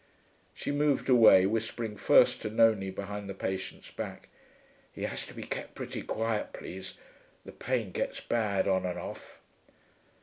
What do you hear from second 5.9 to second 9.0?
quiet, please; the pain gets bad on and